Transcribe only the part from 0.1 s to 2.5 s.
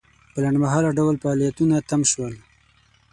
په لنډمهاله ډول فعالیتونه تم شول.